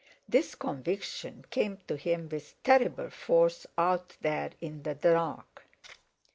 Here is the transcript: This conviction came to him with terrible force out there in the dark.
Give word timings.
This 0.27 0.55
conviction 0.55 1.45
came 1.51 1.77
to 1.87 1.95
him 1.95 2.27
with 2.27 2.55
terrible 2.63 3.11
force 3.11 3.67
out 3.77 4.17
there 4.21 4.49
in 4.59 4.81
the 4.81 4.95
dark. 4.95 5.67